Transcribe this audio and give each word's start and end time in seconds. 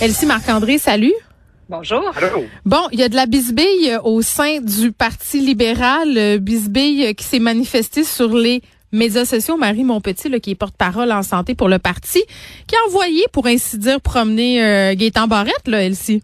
Elsie 0.00 0.24
Marc-André, 0.24 0.78
salut. 0.78 1.12
Bonjour. 1.68 2.02
Bon, 2.64 2.88
il 2.90 2.98
y 2.98 3.02
a 3.02 3.10
de 3.10 3.14
la 3.14 3.26
bisbille 3.26 3.98
au 4.02 4.22
sein 4.22 4.60
du 4.62 4.92
Parti 4.92 5.40
libéral, 5.40 6.16
euh, 6.16 6.38
bisbille 6.38 7.14
qui 7.14 7.24
s'est 7.24 7.38
manifestée 7.38 8.02
sur 8.02 8.34
les 8.34 8.62
médias 8.92 9.26
sociaux. 9.26 9.58
Marie 9.58 9.84
Monpetit, 9.84 10.30
là, 10.30 10.40
qui 10.40 10.52
est 10.52 10.54
porte-parole 10.54 11.12
en 11.12 11.22
santé 11.22 11.54
pour 11.54 11.68
le 11.68 11.78
parti, 11.78 12.22
qui 12.66 12.74
a 12.76 12.78
envoyé, 12.88 13.24
pour 13.30 13.46
ainsi 13.46 13.76
dire, 13.76 14.00
promener 14.00 14.64
euh, 14.64 14.94
Gaétan 14.94 15.26
Barrette, 15.26 15.68
là, 15.68 15.82
Elsie. 15.82 16.22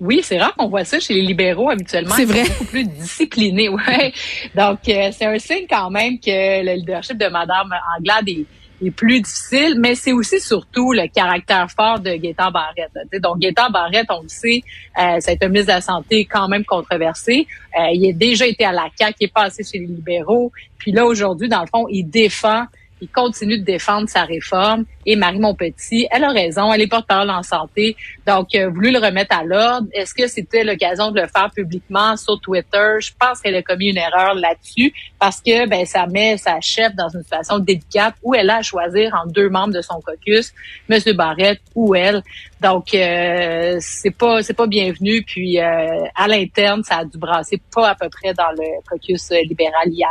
Oui, 0.00 0.20
c'est 0.24 0.40
rare 0.40 0.54
qu'on 0.56 0.68
voit 0.68 0.84
ça 0.84 0.98
chez 0.98 1.14
les 1.14 1.22
libéraux 1.22 1.70
habituellement. 1.70 2.16
C'est 2.16 2.24
vrai. 2.24 2.42
beaucoup 2.42 2.64
plus 2.64 2.84
disciplinés, 2.84 3.68
ouais. 3.70 4.12
Donc, 4.56 4.80
euh, 4.88 5.10
c'est 5.16 5.26
un 5.26 5.38
signe 5.38 5.66
quand 5.70 5.88
même 5.88 6.18
que 6.18 6.64
le 6.64 6.74
leadership 6.74 7.16
de 7.16 7.28
Madame 7.28 7.72
Anglade 7.96 8.28
est 8.28 8.44
est 8.82 8.90
plus 8.90 9.20
difficile, 9.20 9.76
mais 9.78 9.94
c'est 9.94 10.12
aussi 10.12 10.40
surtout 10.40 10.92
le 10.92 11.06
caractère 11.08 11.70
fort 11.70 12.00
de 12.00 12.14
Gaétan 12.14 12.50
Barrette. 12.50 12.92
Donc, 13.20 13.38
Gaétan 13.38 13.70
Barrette, 13.70 14.06
on 14.10 14.22
le 14.22 14.28
sait, 14.28 14.62
euh, 14.98 15.18
un 15.18 15.48
ministre 15.48 15.68
de 15.68 15.76
la 15.76 15.80
Santé 15.80 16.24
quand 16.24 16.48
même 16.48 16.64
controversé. 16.64 17.46
Euh, 17.78 17.88
il 17.92 18.10
a 18.10 18.12
déjà 18.12 18.46
été 18.46 18.64
à 18.64 18.72
la 18.72 18.88
CAQ, 18.96 19.16
il 19.20 19.24
est 19.24 19.32
passé 19.32 19.62
chez 19.64 19.78
les 19.78 19.86
libéraux. 19.86 20.52
Puis 20.78 20.92
là, 20.92 21.04
aujourd'hui, 21.06 21.48
dans 21.48 21.60
le 21.60 21.66
fond, 21.66 21.86
il 21.88 22.04
défend 22.04 22.64
il 23.04 23.08
continue 23.08 23.58
de 23.58 23.64
défendre 23.64 24.08
sa 24.08 24.24
réforme. 24.24 24.84
Et 25.04 25.14
Marie 25.16 25.38
Montpetit, 25.38 26.08
elle 26.10 26.24
a 26.24 26.30
raison, 26.30 26.72
elle 26.72 26.80
est 26.80 26.86
porte-parole 26.86 27.28
en 27.28 27.42
santé, 27.42 27.94
donc 28.26 28.54
euh, 28.54 28.70
voulu 28.70 28.90
le 28.90 28.98
remettre 28.98 29.36
à 29.36 29.44
l'ordre. 29.44 29.86
Est-ce 29.92 30.14
que 30.14 30.26
c'était 30.26 30.64
l'occasion 30.64 31.10
de 31.10 31.20
le 31.20 31.26
faire 31.26 31.50
publiquement 31.54 32.16
sur 32.16 32.40
Twitter? 32.40 32.96
Je 33.00 33.10
pense 33.18 33.40
qu'elle 33.40 33.56
a 33.56 33.62
commis 33.62 33.90
une 33.90 33.98
erreur 33.98 34.34
là-dessus 34.34 34.94
parce 35.18 35.42
que 35.42 35.68
ben 35.68 35.84
ça 35.84 36.06
met 36.06 36.38
sa 36.38 36.58
chef 36.62 36.94
dans 36.94 37.10
une 37.10 37.22
situation 37.22 37.58
délicate 37.58 38.14
où 38.22 38.34
elle 38.34 38.48
a 38.48 38.56
à 38.56 38.62
choisir 38.62 39.14
entre 39.14 39.32
deux 39.32 39.50
membres 39.50 39.74
de 39.74 39.82
son 39.82 40.00
caucus, 40.00 40.54
M. 40.88 40.98
Barrette 41.14 41.60
ou 41.74 41.94
elle. 41.94 42.22
Donc 42.62 42.94
euh, 42.94 43.76
c'est 43.80 44.16
pas 44.16 44.42
c'est 44.42 44.54
pas 44.54 44.66
bienvenu. 44.66 45.22
Puis 45.22 45.60
euh, 45.60 46.06
à 46.14 46.26
l'interne, 46.28 46.82
ça 46.82 46.98
a 46.98 47.04
dû 47.04 47.18
brasser 47.18 47.60
pas 47.74 47.90
à 47.90 47.94
peu 47.94 48.08
près 48.08 48.32
dans 48.32 48.52
le 48.52 48.80
caucus 48.88 49.30
libéral 49.46 49.88
hier. 49.88 50.08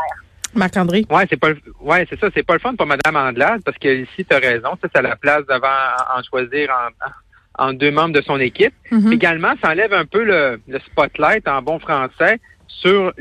Marc-André? 0.55 1.05
Ouais, 1.09 1.25
c'est 1.29 1.39
pas 1.39 1.49
ouais, 1.81 2.05
c'est 2.09 2.19
ça, 2.19 2.27
c'est 2.33 2.43
pas 2.43 2.53
le 2.53 2.59
fun 2.59 2.75
pour 2.75 2.85
Mme 2.85 3.15
Andelade 3.15 3.61
parce 3.63 3.77
que 3.77 4.03
ici, 4.03 4.25
tu 4.25 4.35
as 4.35 4.39
raison, 4.39 4.69
ça, 4.81 4.87
c'est 4.93 5.01
la 5.01 5.15
place 5.15 5.43
devant 5.47 5.67
en 6.15 6.23
choisir 6.23 6.69
en, 7.57 7.67
en, 7.67 7.73
deux 7.73 7.91
membres 7.91 8.13
de 8.13 8.21
son 8.21 8.39
équipe. 8.39 8.73
Mm-hmm. 8.91 9.13
Également, 9.13 9.53
ça 9.61 9.71
enlève 9.71 9.93
un 9.93 10.05
peu 10.05 10.23
le, 10.23 10.59
le 10.67 10.79
spotlight 10.79 11.47
en 11.47 11.61
bon 11.61 11.79
français 11.79 12.39
sur 12.67 13.13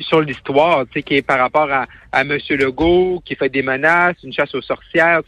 sur 0.00 0.20
l'histoire, 0.20 0.84
qui 0.88 1.14
est 1.16 1.22
par 1.22 1.38
rapport 1.38 1.70
à, 1.70 1.86
à 2.12 2.20
M. 2.22 2.38
Legault, 2.50 3.22
qui 3.24 3.34
fait 3.34 3.48
des 3.48 3.62
menaces, 3.62 4.16
une 4.22 4.32
chasse 4.32 4.54
aux 4.54 4.62
sorcières, 4.62 5.22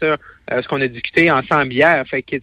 ce 0.51 0.67
qu'on 0.69 0.81
a 0.81 0.89
discuté 0.89 1.31
ensemble 1.31 1.73
hier. 1.73 2.05
Fait 2.07 2.23
que, 2.23 2.37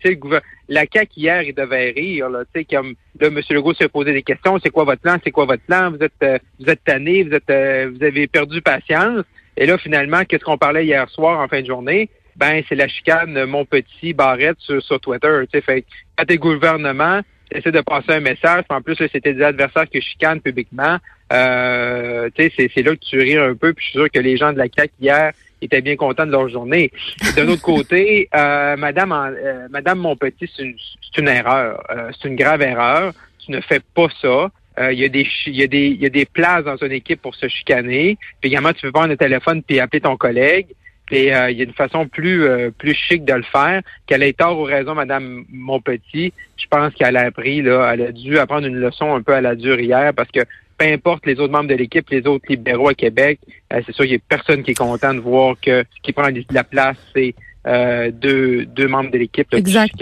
la 0.70 0.86
CAQ 0.92 1.12
hier, 1.18 1.42
il 1.44 1.54
devait 1.54 1.92
rire, 1.92 2.30
là, 2.30 2.44
comme 2.70 2.96
là, 3.20 3.28
M. 3.28 3.42
Legault 3.50 3.74
s'est 3.74 3.90
posé 3.90 4.14
des 4.14 4.24
questions, 4.24 4.60
c'est 4.64 4.70
quoi 4.70 4.84
votre 4.84 5.02
plan, 5.02 5.18
c'est 5.24 5.32
quoi 5.32 5.46
votre 5.46 5.64
plan, 5.64 5.92
vous 5.92 6.04
êtes 6.04 6.14
euh, 6.24 6.38
vous 6.60 6.70
êtes 6.70 6.84
tanné, 6.84 7.24
vous 7.24 7.34
êtes 7.34 7.50
euh, 7.50 7.92
vous 7.94 8.04
avez 8.04 8.28
perdu 8.28 8.62
patience. 8.62 9.26
Et 9.58 9.66
là, 9.66 9.78
finalement, 9.78 10.24
qu'est-ce 10.24 10.44
qu'on 10.44 10.58
parlait 10.58 10.86
hier 10.86 11.10
soir 11.10 11.40
en 11.40 11.48
fin 11.48 11.62
de 11.62 11.68
journée? 11.68 12.10
Ben, 12.36 12.64
c'est 12.70 12.76
la 12.76 12.88
chicane 12.88 13.46
mon 13.46 13.66
petit 13.66 14.14
Barrette 14.14 14.60
sur, 14.60 14.82
sur 14.82 15.00
Twitter. 15.02 15.44
Fait 15.52 15.84
quand 16.18 16.26
t'es 16.26 16.38
gouvernement, 16.38 17.20
essaie 17.52 17.72
de 17.72 17.82
passer 17.82 18.12
un 18.12 18.22
message. 18.22 18.64
En 18.70 18.82
plus, 18.82 18.96
c'était 18.96 19.34
des 19.34 19.44
adversaires 19.44 19.90
que 19.90 20.00
je 20.00 20.06
chicane 20.06 20.40
publiquement. 20.40 20.98
Euh, 21.34 22.30
c'est, 22.38 22.52
c'est 22.56 22.82
là 22.82 22.96
que 22.96 23.04
tu 23.04 23.20
rires 23.20 23.44
un 23.44 23.56
peu. 23.56 23.74
Puis 23.74 23.86
je 23.86 23.90
suis 23.92 24.00
sûr 24.00 24.10
que 24.10 24.20
les 24.20 24.38
gens 24.38 24.54
de 24.54 24.58
la 24.58 24.68
CAQ 24.74 24.94
hier 25.02 25.34
étaient 25.62 25.82
bien 25.82 25.96
contents 25.96 26.26
de 26.26 26.32
leur 26.32 26.50
journée. 26.50 26.92
D'un 27.36 27.48
autre 27.48 27.62
côté, 27.62 28.30
euh, 28.36 28.76
Madame, 28.78 29.12
euh, 29.12 29.68
Madame 29.70 30.00
Monpetit, 30.00 30.50
c'est 30.56 30.64
une, 30.64 30.76
une 31.18 31.28
erreur. 31.28 31.84
Euh, 31.92 32.12
c'est 32.20 32.28
une 32.28 32.36
grave 32.36 32.62
erreur. 32.62 33.14
Tu 33.46 33.52
ne 33.52 33.62
fais 33.62 33.82
pas 33.96 34.08
ça. 34.22 34.50
Euh, 34.80 34.94
il 34.94 35.00
y, 35.00 35.06
a 35.06 35.10
des, 35.10 35.28
y, 35.48 35.64
a 35.64 35.68
des, 35.68 35.90
y 35.90 36.06
a 36.06 36.10
des 36.10 36.26
places 36.26 36.64
dans 36.64 36.78
une 36.78 36.94
équipe 36.94 37.22
pour 37.22 37.36
se 37.36 37.48
chicaner. 37.48 38.18
Puis 38.40 38.50
également, 38.50 38.72
tu 38.72 38.82
peux 38.82 38.92
prendre 38.92 39.10
le 39.10 39.18
téléphone 39.18 39.62
puis 39.64 39.80
appeler 39.80 40.02
ton 40.02 40.16
collègue. 40.16 40.68
Euh, 41.12 41.50
il 41.50 41.58
y 41.58 41.62
a 41.62 41.64
une 41.64 41.74
façon 41.74 42.08
plus 42.08 42.48
plus 42.78 42.94
chic 42.94 43.26
de 43.26 43.34
le 43.34 43.42
faire. 43.42 43.82
Qu'elle 44.06 44.22
ait 44.22 44.32
tort 44.34 44.60
ou 44.60 44.64
raison, 44.64 44.94
Madame 44.94 45.44
Monpetit, 45.52 46.32
je 46.56 46.68
pense 46.70 46.94
qu'elle 46.94 47.18
a 47.18 47.22
appris, 47.22 47.64
là, 47.64 47.92
elle 47.94 48.02
a 48.04 48.12
dû 48.12 48.38
apprendre 48.38 48.68
une 48.68 48.76
leçon 48.76 49.16
un 49.16 49.24
peu 49.24 49.34
à 49.34 49.42
la 49.42 49.56
dure 49.56 49.80
hier 49.80 50.14
parce 50.14 50.30
que 50.30 50.42
peu 50.80 50.86
importe 50.86 51.26
les 51.26 51.40
autres 51.40 51.52
membres 51.52 51.68
de 51.68 51.76
l'équipe, 51.76 52.10
les 52.10 52.26
autres 52.26 52.46
libéraux 52.48 52.88
à 52.88 52.94
Québec, 52.94 53.40
euh, 53.74 53.82
c'est 53.86 53.94
sûr 53.94 54.06
qu'il 54.06 54.14
n'y 54.14 54.18
a 54.18 54.22
personne 54.28 54.64
qui 54.64 54.72
est 54.72 54.76
content 54.76 55.14
de 55.14 55.20
voir 55.20 55.56
que 55.62 55.84
ce 55.84 56.02
qui 56.02 56.14
prend 56.14 56.30
la 56.52 56.64
place, 56.64 56.98
c'est 57.14 57.36
euh, 57.68 58.12
deux, 58.12 58.66
deux 58.66 58.88
membres 58.88 59.12
de 59.12 59.18
l'équipe. 59.18 59.54
Exact. 59.54 59.94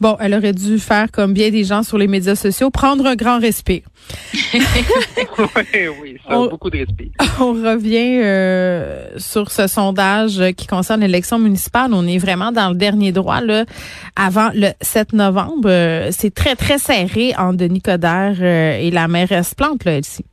Bon, 0.00 0.16
elle 0.20 0.34
aurait 0.34 0.52
dû 0.52 0.78
faire 0.78 1.10
comme 1.10 1.32
bien 1.32 1.50
des 1.50 1.64
gens 1.64 1.82
sur 1.82 1.98
les 1.98 2.06
médias 2.06 2.36
sociaux, 2.36 2.70
prendre 2.70 3.04
un 3.04 3.16
grand 3.16 3.40
respect. 3.40 3.82
oui, 4.54 4.60
oui, 6.00 6.16
ça, 6.26 6.38
on, 6.38 6.48
beaucoup 6.48 6.70
de 6.70 6.78
respect. 6.78 7.10
On 7.40 7.52
revient 7.52 8.20
euh, 8.22 9.08
sur 9.18 9.50
ce 9.50 9.66
sondage 9.66 10.40
qui 10.56 10.66
concerne 10.68 11.00
l'élection 11.00 11.38
municipale. 11.38 11.92
On 11.92 12.06
est 12.06 12.18
vraiment 12.18 12.52
dans 12.52 12.70
le 12.70 12.76
dernier 12.76 13.10
droit 13.10 13.40
là, 13.40 13.64
avant 14.14 14.50
le 14.54 14.68
7 14.80 15.14
novembre. 15.14 15.68
Euh, 15.68 16.08
c'est 16.12 16.32
très 16.32 16.54
très 16.54 16.78
serré 16.78 17.34
entre 17.36 17.56
Denis 17.56 17.82
Coderre 17.82 18.36
euh, 18.40 18.78
et 18.78 18.90
la 18.90 19.08
mairesse 19.08 19.54
Plante 19.54 19.84
là 19.84 19.98
ici. 19.98 20.24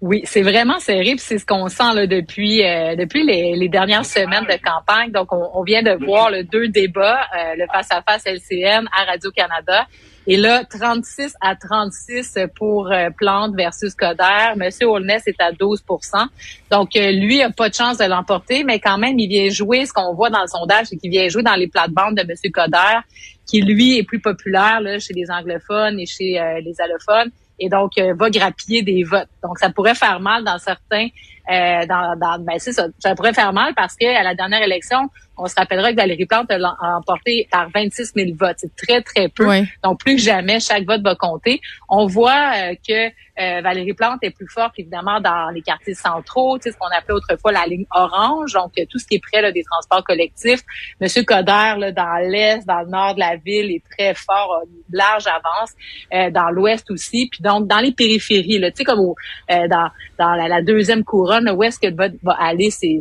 Oui, 0.00 0.22
c'est 0.24 0.42
vraiment 0.42 0.78
serré, 0.78 1.14
c'est 1.18 1.38
ce 1.38 1.46
qu'on 1.46 1.68
sent 1.68 1.94
là, 1.94 2.06
depuis 2.06 2.62
euh, 2.62 2.94
depuis 2.94 3.24
les, 3.24 3.68
dernières 3.68 4.04
semaines 4.04 4.44
de 4.44 4.58
campagne. 4.62 5.10
Donc, 5.12 5.28
on, 5.32 5.62
vient 5.62 5.82
de 5.82 5.92
voir 6.04 6.30
le 6.30 6.44
deux 6.44 6.68
débats, 6.68 7.22
euh, 7.22 7.54
le 7.56 7.66
face-à-face 7.72 8.24
LCN 8.26 8.86
à 8.92 9.04
Radio-Canada. 9.04 9.86
Et 10.26 10.36
là, 10.36 10.64
36 10.64 11.34
à 11.40 11.54
36 11.54 12.38
pour 12.56 12.90
euh, 12.90 13.08
Plante 13.16 13.54
versus 13.56 13.94
Coder. 13.94 14.54
Monsieur 14.56 14.86
Holness 14.86 15.22
est 15.26 15.40
à 15.40 15.52
12% 15.52 16.26
Donc, 16.70 16.90
lui 16.94 17.42
a 17.42 17.50
pas 17.50 17.68
de 17.70 17.74
chance 17.74 17.98
de 17.98 18.04
l'emporter, 18.04 18.64
mais 18.64 18.80
quand 18.80 18.98
même, 18.98 19.18
il 19.18 19.28
vient 19.28 19.50
jouer, 19.50 19.86
ce 19.86 19.92
qu'on 19.92 20.14
voit 20.14 20.30
dans 20.30 20.42
le 20.42 20.48
sondage, 20.48 20.86
c'est 20.86 20.96
qu'il 20.96 21.10
vient 21.10 21.28
jouer 21.28 21.42
dans 21.42 21.54
les 21.54 21.68
plates-bandes 21.68 22.16
de 22.16 22.26
Monsieur 22.26 22.50
Coder, 22.50 23.00
qui, 23.46 23.62
lui, 23.62 23.98
est 23.98 24.02
plus 24.02 24.20
populaire 24.20 24.80
là, 24.80 24.98
chez 24.98 25.14
les 25.14 25.30
anglophones 25.30 25.98
et 25.98 26.06
chez 26.06 26.40
les 26.62 26.80
allophones 26.80 27.30
et 27.58 27.68
donc 27.68 27.92
euh, 27.98 28.14
va 28.14 28.30
grappiller 28.30 28.82
des 28.82 29.04
votes. 29.04 29.28
Donc 29.42 29.58
ça 29.58 29.70
pourrait 29.70 29.94
faire 29.94 30.20
mal 30.20 30.44
dans 30.44 30.58
certains 30.58 31.08
euh, 31.50 31.86
dans, 31.86 32.18
dans 32.18 32.42
ben 32.42 32.58
c'est 32.58 32.72
ça, 32.72 32.86
ça 32.98 33.14
pourrait 33.14 33.34
faire 33.34 33.52
mal 33.52 33.74
parce 33.74 33.96
que 33.96 34.06
à 34.06 34.22
la 34.22 34.34
dernière 34.34 34.62
élection, 34.62 35.10
on 35.36 35.46
se 35.46 35.54
rappellera 35.56 35.90
que 35.90 35.96
Valérie 35.96 36.26
Plante 36.26 36.50
a 36.50 36.96
emporté 36.96 37.48
par 37.50 37.68
26 37.74 38.12
000 38.14 38.30
votes. 38.38 38.56
C'est 38.58 38.76
très, 38.76 39.02
très 39.02 39.28
peu. 39.28 39.46
Donc, 39.82 40.00
plus 40.00 40.16
que 40.16 40.22
jamais, 40.22 40.60
chaque 40.60 40.84
vote 40.84 41.02
va 41.02 41.14
compter. 41.14 41.60
On 41.88 42.06
voit 42.06 42.52
euh, 42.54 42.74
que 42.86 43.08
euh, 43.40 43.60
Valérie 43.62 43.94
Plante 43.94 44.18
est 44.22 44.30
plus 44.30 44.46
forte, 44.48 44.74
évidemment, 44.78 45.20
dans 45.20 45.50
les 45.50 45.60
quartiers 45.60 45.94
centraux, 45.94 46.56
tu 46.58 46.64
sais, 46.64 46.72
ce 46.72 46.76
qu'on 46.76 46.86
appelait 46.86 47.14
autrefois 47.14 47.50
la 47.50 47.66
ligne 47.66 47.86
orange, 47.90 48.52
donc 48.52 48.72
euh, 48.78 48.84
tout 48.88 48.98
ce 48.98 49.06
qui 49.06 49.16
est 49.16 49.20
près 49.20 49.42
là, 49.42 49.50
des 49.50 49.64
transports 49.64 50.04
collectifs. 50.04 50.60
Monsieur 51.00 51.24
Coder, 51.24 51.74
là, 51.78 51.90
dans 51.90 52.30
l'est, 52.30 52.64
dans 52.64 52.82
le 52.82 52.88
nord 52.88 53.14
de 53.14 53.20
la 53.20 53.34
ville, 53.36 53.72
est 53.72 53.82
très 53.98 54.14
fort, 54.14 54.60
a 54.60 54.64
une 54.64 54.96
large 54.96 55.24
avance, 55.26 56.32
dans 56.32 56.50
l'ouest 56.50 56.88
aussi. 56.90 57.28
Puis 57.30 57.42
donc, 57.42 57.66
dans 57.66 57.80
les 57.80 57.90
périphéries, 57.90 58.58
là, 58.58 58.70
tu 58.70 58.78
sais, 58.78 58.84
comme 58.84 59.00
au, 59.00 59.16
dans, 59.48 59.90
dans 60.18 60.34
la, 60.34 60.62
deuxième 60.62 61.02
couronne, 61.02 61.33
où 61.40 61.62
est-ce 61.62 61.78
que 61.78 61.86
le 61.86 61.96
vote 61.96 62.12
va 62.22 62.36
aller, 62.40 62.70
c'est 62.70 63.00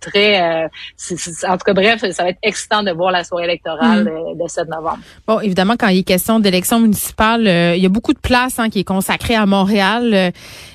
très... 0.00 0.68
c'est 0.96 1.16
en 1.46 1.56
tout 1.56 1.74
bref, 1.74 2.04
ça 2.10 2.22
va 2.22 2.30
être 2.30 2.38
excitant 2.42 2.82
de 2.82 2.90
voir 2.90 3.10
la 3.10 3.24
soirée 3.24 3.44
électorale 3.44 4.04
mm. 4.04 4.38
de 4.42 4.48
7 4.48 4.68
novembre. 4.68 4.98
Bon, 5.26 5.40
évidemment, 5.40 5.76
quand 5.78 5.88
il 5.88 5.98
est 5.98 6.02
question 6.02 6.40
d'élection 6.40 6.80
municipale, 6.80 7.46
euh, 7.46 7.76
il 7.76 7.82
y 7.82 7.86
a 7.86 7.88
beaucoup 7.88 8.12
de 8.12 8.18
place 8.18 8.58
hein, 8.58 8.70
qui 8.70 8.80
est 8.80 8.84
consacrée 8.84 9.34
à 9.34 9.46
Montréal. 9.46 10.10
Euh, 10.14 10.30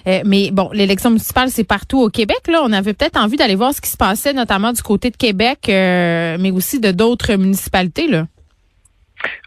euh, 0.07 0.21
mais 0.25 0.51
bon, 0.51 0.69
l'élection 0.73 1.09
municipale, 1.09 1.49
c'est 1.49 1.63
partout 1.63 1.99
au 1.99 2.09
Québec. 2.09 2.41
Là, 2.47 2.61
on 2.63 2.71
avait 2.71 2.93
peut-être 2.93 3.17
envie 3.17 3.37
d'aller 3.37 3.55
voir 3.55 3.73
ce 3.73 3.81
qui 3.81 3.89
se 3.89 3.97
passait, 3.97 4.33
notamment 4.33 4.71
du 4.71 4.81
côté 4.81 5.09
de 5.09 5.17
Québec, 5.17 5.59
mais 5.67 6.51
aussi 6.51 6.79
de 6.79 6.91
d'autres 6.91 7.33
municipalités. 7.35 8.07
Là. 8.07 8.27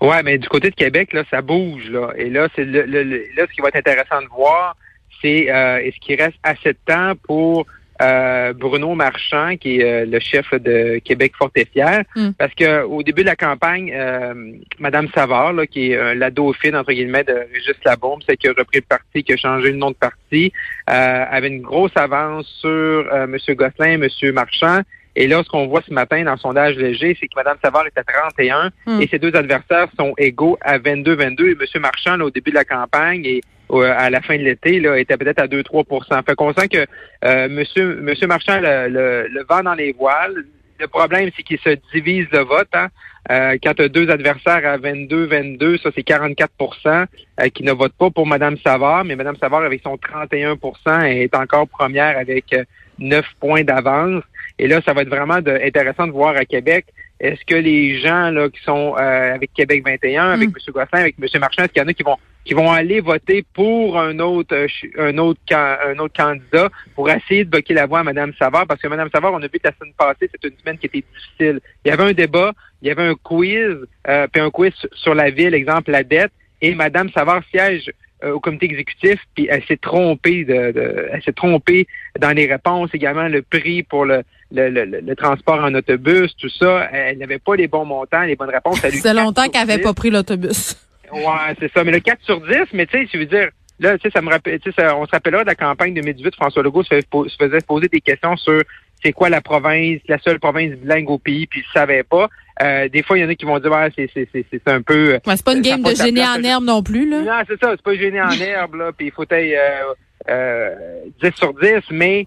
Ouais, 0.00 0.22
mais 0.22 0.38
du 0.38 0.48
côté 0.48 0.70
de 0.70 0.74
Québec, 0.74 1.12
là, 1.12 1.24
ça 1.30 1.42
bouge. 1.42 1.90
Là. 1.90 2.10
Et 2.16 2.30
là, 2.30 2.48
c'est 2.56 2.64
le, 2.64 2.82
là, 2.84 3.44
ce 3.48 3.54
qui 3.54 3.60
va 3.60 3.68
être 3.68 3.76
intéressant 3.76 4.22
de 4.22 4.28
voir, 4.28 4.76
c'est 5.22 5.46
est-ce 5.46 5.98
qu'il 6.00 6.20
reste 6.20 6.38
assez 6.42 6.72
de 6.72 6.78
temps 6.86 7.12
pour 7.22 7.66
euh, 8.02 8.52
Bruno 8.52 8.94
Marchand, 8.94 9.56
qui 9.56 9.80
est 9.80 9.84
euh, 9.84 10.04
le 10.04 10.20
chef 10.20 10.52
de 10.52 10.98
Québec 11.02 11.32
Fort 11.38 11.50
et 11.54 11.64
Fier, 11.64 12.02
hmm. 12.14 12.32
parce 12.38 12.54
que 12.54 12.82
au 12.82 13.02
début 13.02 13.22
de 13.22 13.26
la 13.26 13.36
campagne, 13.36 13.90
euh, 13.94 14.52
Madame 14.78 15.08
Savard, 15.14 15.54
là, 15.54 15.66
qui 15.66 15.92
est 15.92 16.14
la 16.14 16.30
dauphine 16.30 16.76
entre 16.76 16.92
guillemets 16.92 17.24
de 17.24 17.32
Régis 17.32 17.76
Labombe, 17.86 18.20
celle 18.26 18.36
qui 18.36 18.48
a 18.48 18.50
repris 18.50 18.80
le 18.80 18.86
parti, 18.86 19.24
qui 19.24 19.32
a 19.32 19.36
changé 19.36 19.70
le 19.70 19.78
nom 19.78 19.90
de 19.90 19.96
parti, 19.96 20.52
avait 20.86 21.48
une 21.48 21.62
grosse 21.62 21.96
avance 21.96 22.46
sur 22.60 23.06
Monsieur 23.28 23.54
Gosselin, 23.54 23.98
Monsieur 23.98 24.32
Marchand. 24.32 24.82
Et 25.16 25.26
là, 25.26 25.42
ce 25.42 25.48
qu'on 25.48 25.66
voit 25.66 25.80
ce 25.86 25.92
matin 25.92 26.22
dans 26.24 26.32
le 26.32 26.38
sondage 26.38 26.76
léger, 26.76 27.16
c'est 27.18 27.26
que 27.26 27.32
Mme 27.36 27.56
Savard 27.64 27.86
est 27.86 27.98
à 27.98 28.04
31 28.04 28.70
hmm. 28.86 29.00
et 29.00 29.08
ses 29.08 29.18
deux 29.18 29.34
adversaires 29.34 29.88
sont 29.98 30.12
égaux 30.18 30.58
à 30.60 30.78
22-22. 30.78 31.48
Et 31.48 31.52
M. 31.52 31.82
Marchand, 31.82 32.16
là, 32.18 32.26
au 32.26 32.30
début 32.30 32.50
de 32.50 32.56
la 32.56 32.64
campagne, 32.64 33.24
et 33.24 33.40
à 33.72 34.10
la 34.10 34.20
fin 34.20 34.36
de 34.36 34.42
l'été, 34.42 34.78
là, 34.78 34.98
était 34.98 35.16
peut-être 35.16 35.40
à 35.40 35.46
2-3% 35.46 36.24
Fait 36.24 36.34
qu'on 36.34 36.52
sent 36.52 36.68
que 36.68 36.86
euh, 37.24 37.48
monsieur, 37.48 37.98
monsieur 38.02 38.26
Marchand 38.26 38.60
le, 38.60 39.26
le, 39.28 39.44
vent 39.48 39.62
dans 39.62 39.74
les 39.74 39.92
voiles. 39.92 40.44
Le 40.78 40.86
problème, 40.86 41.30
c'est 41.34 41.42
qu'il 41.42 41.58
se 41.58 41.70
divise 41.94 42.26
le 42.32 42.40
vote. 42.40 42.68
Hein. 42.74 42.88
Euh, 43.30 43.56
quand 43.62 43.74
tu 43.74 43.82
as 43.82 43.88
deux 43.88 44.08
adversaires 44.10 44.66
à 44.66 44.78
22-22, 44.78 45.80
ça 45.82 45.90
c'est 45.94 46.06
44% 46.06 47.06
euh, 47.40 47.48
qui 47.48 47.64
ne 47.64 47.72
votent 47.72 47.96
pas 47.98 48.10
pour 48.10 48.26
Mme 48.26 48.56
Savard, 48.58 49.04
mais 49.04 49.16
Mme 49.16 49.36
Savard 49.36 49.64
avec 49.64 49.82
son 49.82 49.96
31% 49.96 51.04
est 51.06 51.34
encore 51.34 51.66
première 51.66 52.16
avec 52.16 52.54
9 52.98 53.24
euh, 53.24 53.28
points 53.40 53.64
d'avance. 53.64 54.22
Et 54.58 54.68
là, 54.68 54.80
ça 54.84 54.92
va 54.92 55.02
être 55.02 55.08
vraiment 55.08 55.34
intéressant 55.34 56.06
de 56.06 56.12
voir 56.12 56.36
à 56.36 56.44
Québec 56.44 56.86
est-ce 57.18 57.44
que 57.46 57.54
les 57.54 57.98
gens 57.98 58.30
là 58.30 58.50
qui 58.50 58.62
sont 58.62 58.94
euh, 58.98 59.34
avec 59.34 59.52
Québec 59.54 59.82
21, 59.84 60.32
avec 60.32 60.48
M. 60.48 60.54
Gosselin, 60.68 61.00
avec 61.00 61.16
M. 61.20 61.40
Marchand, 61.40 61.62
est-ce 61.62 61.72
qu'il 61.72 61.82
y 61.82 61.84
en 61.84 61.88
a 61.88 61.94
qui 61.94 62.02
vont 62.02 62.16
qui 62.44 62.54
vont 62.54 62.70
aller 62.70 63.00
voter 63.00 63.44
pour 63.54 63.98
un 63.98 64.18
autre 64.18 64.54
euh, 64.54 64.68
un 64.98 65.16
autre 65.18 65.40
un 65.52 65.98
autre 65.98 66.14
candidat 66.14 66.68
pour 66.94 67.08
essayer 67.08 67.44
de 67.44 67.50
bloquer 67.50 67.72
la 67.72 67.86
voie 67.86 68.00
à 68.00 68.04
Mme 68.04 68.32
Savard? 68.38 68.66
Parce 68.66 68.80
que 68.80 68.88
Mme 68.88 69.08
Savard, 69.12 69.32
on 69.32 69.42
a 69.42 69.48
vu 69.48 69.58
que 69.58 69.66
la 69.66 69.72
semaine 69.78 69.94
passée, 69.96 70.28
c'était 70.30 70.48
une 70.48 70.58
semaine 70.58 70.78
qui 70.78 70.86
était 70.86 71.04
difficile. 71.14 71.60
Il 71.84 71.88
y 71.88 71.90
avait 71.90 72.04
un 72.04 72.12
débat, 72.12 72.52
il 72.82 72.88
y 72.88 72.90
avait 72.90 73.06
un 73.06 73.14
quiz, 73.14 73.76
euh, 74.08 74.26
puis 74.30 74.42
un 74.42 74.50
quiz 74.50 74.74
sur 74.92 75.14
la 75.14 75.30
ville, 75.30 75.54
exemple 75.54 75.90
la 75.90 76.04
dette, 76.04 76.32
et 76.60 76.74
Mme 76.74 77.10
Savard 77.10 77.42
siège 77.50 77.90
au 78.32 78.40
comité 78.40 78.66
exécutif, 78.66 79.20
puis 79.34 79.48
elle 79.50 79.64
s'est 79.64 79.76
trompée 79.76 80.44
de, 80.44 80.72
de 80.72 81.08
elle 81.12 81.22
s'est 81.22 81.32
trompée 81.32 81.86
dans 82.18 82.30
les 82.30 82.46
réponses, 82.46 82.90
également 82.92 83.28
le 83.28 83.42
prix 83.42 83.82
pour 83.82 84.04
le 84.04 84.22
le, 84.52 84.70
le, 84.70 85.16
transport 85.16 85.58
en 85.58 85.74
autobus, 85.74 86.34
tout 86.36 86.48
ça. 86.48 86.88
Elle 86.92 87.18
n'avait 87.18 87.38
pas 87.38 87.56
les 87.56 87.66
bons 87.66 87.84
montants, 87.84 88.22
les 88.22 88.36
bonnes 88.36 88.50
réponses. 88.50 88.80
C'est 88.80 89.14
longtemps 89.14 89.48
qu'elle 89.48 89.66
n'avait 89.66 89.82
pas 89.82 89.92
pris 89.92 90.10
l'autobus. 90.10 90.76
Ouais, 91.12 91.54
c'est 91.58 91.72
ça. 91.72 91.84
Mais 91.84 91.92
le 91.92 92.00
4 92.00 92.22
sur 92.22 92.40
10, 92.40 92.54
mais 92.72 92.86
tu 92.86 92.98
sais, 92.98 93.08
je 93.12 93.18
veux 93.18 93.26
dire, 93.26 93.48
là, 93.78 93.96
tu 93.98 94.02
sais, 94.02 94.10
ça 94.10 94.22
me 94.22 94.30
rappelle, 94.30 94.58
tu 94.60 94.72
sais, 94.72 94.92
on 94.92 95.06
se 95.06 95.10
rappellera 95.10 95.42
de 95.42 95.48
la 95.48 95.54
campagne 95.54 95.94
de 95.94 96.00
2018, 96.00 96.34
François 96.34 96.62
Legault 96.62 96.84
se, 96.84 97.00
faisait 97.38 97.60
poser 97.66 97.88
des 97.88 98.00
questions 98.00 98.36
sur 98.36 98.62
c'est 99.06 99.12
quoi 99.12 99.28
la 99.28 99.40
province, 99.40 100.00
la 100.08 100.18
seule 100.18 100.40
province 100.40 100.72
bilingue 100.72 101.08
au 101.10 101.18
pays, 101.18 101.46
puis 101.46 101.60
il 101.60 101.68
ne 101.68 101.80
savait 101.80 102.02
pas. 102.02 102.28
Euh, 102.60 102.88
des 102.88 103.04
fois, 103.04 103.16
il 103.16 103.20
y 103.20 103.24
en 103.24 103.28
a 103.28 103.36
qui 103.36 103.44
vont 103.44 103.58
dire 103.60 103.70
ouais, 103.70 103.88
c'est 103.94 104.10
c'est 104.12 104.28
c'est 104.32 104.68
un 104.68 104.82
peu. 104.82 105.12
Ouais, 105.12 105.36
c'est 105.36 105.44
pas 105.44 105.54
une 105.54 105.62
game 105.62 105.82
de 105.82 105.94
génie 105.94 106.26
en 106.26 106.42
herbe 106.42 106.64
non 106.64 106.82
plus 106.82 107.08
là. 107.08 107.20
Non, 107.20 107.44
c'est 107.46 107.60
ça, 107.60 107.70
c'est 107.70 107.82
pas 107.82 107.94
génie 107.94 108.20
en 108.20 108.30
herbe 108.40 108.74
là, 108.74 108.90
puis 108.92 109.06
il 109.06 109.12
faut 109.12 109.22
être 109.22 109.32
euh, 109.32 109.94
euh, 110.28 111.04
10 111.22 111.30
sur 111.36 111.54
10, 111.54 111.82
mais 111.92 112.26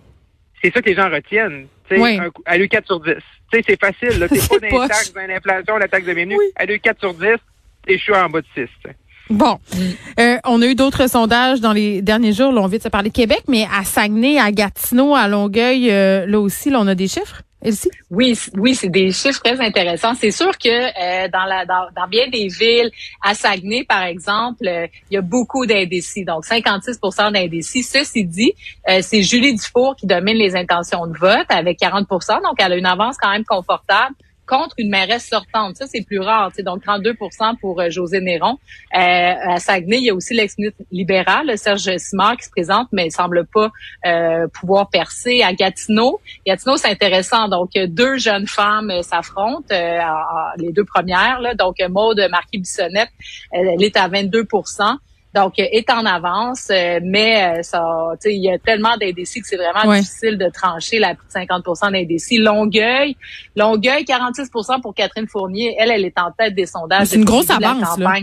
c'est 0.61 0.73
ça 0.73 0.81
que 0.81 0.89
les 0.89 0.95
gens 0.95 1.09
retiennent. 1.09 1.67
Oui. 1.91 2.17
Un, 2.45 2.57
eu 2.57 2.69
4 2.69 2.85
sur 2.85 2.99
10. 3.01 3.13
c'est 3.51 3.79
facile. 3.79 4.27
C'est 4.31 4.47
pas 4.47 4.59
des 4.59 4.87
taxes, 4.87 5.11
dans 5.11 5.27
l'inflation, 5.27 5.77
la 5.77 5.87
taxe 5.87 6.05
de 6.05 6.13
bienvenue. 6.13 6.37
Oui. 6.37 6.75
Eu 6.75 6.79
4 6.79 6.99
sur 6.99 7.13
10 7.15 7.25
et 7.87 7.97
je 7.97 8.03
suis 8.03 8.13
en 8.13 8.29
bas 8.29 8.41
de 8.41 8.47
6. 8.53 8.69
Bon, 9.29 9.59
euh, 10.19 10.37
on 10.45 10.61
a 10.61 10.65
eu 10.65 10.73
d'autres 10.73 11.07
sondages 11.07 11.61
dans 11.61 11.73
les 11.73 12.01
derniers 12.01 12.33
jours. 12.33 12.51
Là, 12.51 12.61
on 12.61 12.67
vient 12.67 12.79
de 12.79 12.83
se 12.83 12.89
parler 12.89 13.09
de 13.09 13.13
Québec, 13.15 13.43
mais 13.47 13.67
à 13.71 13.83
Saguenay, 13.83 14.39
à 14.39 14.51
Gatineau, 14.51 15.13
à 15.13 15.27
Longueuil, 15.27 15.91
euh, 15.91 16.25
là 16.25 16.39
aussi, 16.39 16.71
là, 16.71 16.79
on 16.81 16.87
a 16.87 16.95
des 16.95 17.07
chiffres. 17.07 17.43
Elsie? 17.61 17.89
Oui, 18.09 18.39
oui, 18.55 18.73
c'est 18.73 18.89
des 18.89 19.11
chiffres 19.11 19.41
très 19.41 19.59
intéressants. 19.59 20.13
C'est 20.15 20.31
sûr 20.31 20.57
que 20.57 20.69
euh, 20.69 21.27
dans, 21.27 21.43
la, 21.43 21.65
dans, 21.65 21.87
dans, 21.95 22.07
bien 22.07 22.29
des 22.29 22.47
villes, 22.47 22.89
à 23.21 23.33
Saguenay, 23.33 23.83
par 23.83 24.03
exemple, 24.03 24.65
euh, 24.65 24.87
il 25.11 25.15
y 25.15 25.17
a 25.17 25.21
beaucoup 25.21 25.65
d'indécis, 25.65 26.23
donc 26.23 26.45
56% 26.45 27.33
d'indécis. 27.33 27.83
Ceci 27.83 28.23
dit, 28.23 28.53
euh, 28.89 28.99
c'est 29.01 29.23
Julie 29.23 29.53
Dufour 29.53 29.95
qui 29.97 30.07
domine 30.07 30.37
les 30.37 30.55
intentions 30.55 31.05
de 31.05 31.17
vote 31.17 31.45
avec 31.49 31.79
40% 31.79 32.41
donc 32.41 32.53
elle 32.59 32.73
a 32.73 32.75
une 32.75 32.85
avance 32.85 33.17
quand 33.19 33.31
même 33.31 33.45
confortable 33.45 34.15
contre 34.49 34.73
une 34.79 34.89
mairesse 34.89 35.27
sortante. 35.27 35.75
Ça, 35.77 35.85
c'est 35.87 36.01
plus 36.01 36.19
rare. 36.19 36.51
Donc, 36.65 36.83
32% 36.83 37.57
pour 37.59 37.79
euh, 37.79 37.89
José 37.89 38.19
Néron. 38.19 38.57
Euh, 38.95 38.97
à 38.97 39.59
Saguenay, 39.59 39.97
il 39.97 40.03
y 40.05 40.09
a 40.09 40.15
aussi 40.15 40.33
l'ex-ministre 40.33 40.81
libéral, 40.91 41.55
Serge 41.57 41.97
Simard, 41.97 42.37
qui 42.37 42.45
se 42.45 42.49
présente, 42.49 42.87
mais 42.91 43.05
il 43.05 43.11
semble 43.11 43.45
pas 43.45 43.69
euh, 44.07 44.47
pouvoir 44.59 44.89
percer. 44.89 45.43
À 45.43 45.53
Gatineau, 45.53 46.19
Gatineau, 46.47 46.77
c'est 46.77 46.89
intéressant. 46.89 47.47
Donc, 47.47 47.71
deux 47.73 48.17
jeunes 48.17 48.47
femmes 48.47 48.91
s'affrontent, 49.03 49.73
les 50.57 50.71
deux 50.71 50.85
premières. 50.85 51.39
Là. 51.41 51.53
Donc, 51.53 51.75
Maude 51.87 52.21
Marquis-Bissonnette, 52.31 53.09
elle, 53.51 53.83
est 53.83 53.97
à 53.97 54.07
22 54.07 54.45
donc, 55.33 55.53
est 55.57 55.89
en 55.91 56.05
avance, 56.05 56.69
euh, 56.71 56.99
mais 57.03 57.59
euh, 57.59 57.61
ça, 57.61 57.83
il 58.25 58.43
y 58.43 58.49
a 58.49 58.57
tellement 58.57 58.97
d'indécis 58.97 59.41
que 59.41 59.47
c'est 59.47 59.57
vraiment 59.57 59.93
difficile 59.93 60.39
de 60.39 60.49
trancher 60.49 60.97
la 60.97 61.13
50% 61.13 61.91
d'indécis. 61.91 62.39
Longueuil, 62.39 63.15
Longueuil, 63.55 64.03
46% 64.03 64.81
pour 64.81 64.95
Catherine 64.95 65.27
Fournier. 65.27 65.75
Elle, 65.77 65.91
elle 65.91 66.05
est 66.05 66.17
en 66.17 66.31
tête 66.31 66.55
des 66.55 66.65
sondages. 66.65 67.07
C'est 67.07 67.17
une 67.17 67.25
grosse 67.25 67.49
avance. 67.51 67.97
Là. 67.99 68.21